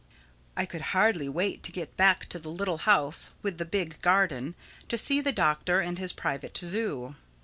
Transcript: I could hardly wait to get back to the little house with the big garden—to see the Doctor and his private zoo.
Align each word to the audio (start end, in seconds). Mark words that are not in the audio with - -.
I 0.57 0.65
could 0.65 0.81
hardly 0.97 1.29
wait 1.29 1.61
to 1.61 1.71
get 1.71 1.95
back 1.95 2.25
to 2.29 2.39
the 2.39 2.49
little 2.49 2.79
house 2.89 3.29
with 3.43 3.59
the 3.59 3.65
big 3.65 4.01
garden—to 4.01 4.97
see 4.97 5.21
the 5.21 5.31
Doctor 5.31 5.79
and 5.79 5.99
his 5.99 6.11
private 6.11 6.57
zoo. 6.57 7.15